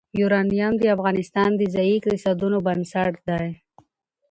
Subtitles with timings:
[0.21, 3.47] یورانیم د افغانستان د ځایي اقتصادونو بنسټ دی.